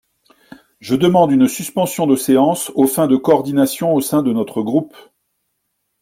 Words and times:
Je 0.79 0.95
demande 0.95 1.31
une 1.31 1.47
suspension 1.47 2.07
de 2.07 2.15
séance 2.15 2.71
aux 2.73 2.87
fins 2.87 3.05
de 3.05 3.17
coordination 3.17 3.93
au 3.93 4.01
sein 4.01 4.23
de 4.23 4.33
notre 4.33 4.63
groupe. 4.63 4.95